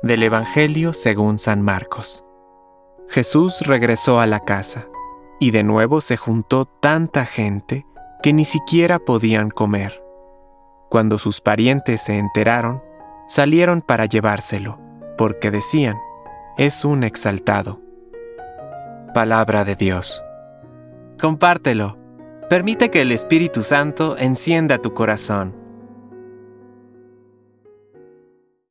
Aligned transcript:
Del 0.00 0.22
Evangelio 0.22 0.92
según 0.92 1.38
San 1.38 1.62
Marcos. 1.62 2.24
Jesús 3.08 3.60
regresó 3.66 4.20
a 4.20 4.26
la 4.26 4.40
casa, 4.40 4.88
y 5.38 5.50
de 5.50 5.62
nuevo 5.62 6.00
se 6.00 6.16
juntó 6.16 6.64
tanta 6.64 7.24
gente 7.24 7.86
que 8.22 8.32
ni 8.32 8.44
siquiera 8.44 8.98
podían 8.98 9.50
comer. 9.50 10.02
Cuando 10.88 11.18
sus 11.18 11.40
parientes 11.40 12.02
se 12.02 12.18
enteraron, 12.18 12.82
salieron 13.28 13.80
para 13.80 14.06
llevárselo, 14.06 14.80
porque 15.16 15.50
decían, 15.50 15.98
es 16.58 16.84
un 16.84 17.04
exaltado. 17.04 17.80
Palabra 19.14 19.64
de 19.64 19.76
Dios. 19.76 20.24
Compártelo. 21.20 21.98
Permite 22.50 22.90
que 22.90 23.02
el 23.02 23.12
Espíritu 23.12 23.62
Santo 23.62 24.16
encienda 24.18 24.78
tu 24.78 24.94
corazón 24.94 25.61